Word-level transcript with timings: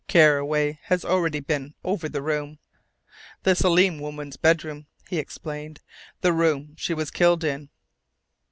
Carraway 0.07 0.79
has 0.85 1.05
already 1.05 1.39
been 1.39 1.75
over 1.83 2.09
the 2.09 2.23
room.... 2.23 2.57
The 3.43 3.53
Selim 3.55 3.99
woman's 3.99 4.35
bedroom," 4.35 4.87
he 5.07 5.19
explained. 5.19 5.79
"The 6.21 6.33
room 6.33 6.73
she 6.75 6.95
was 6.95 7.11
killed 7.11 7.43
in." 7.43 7.69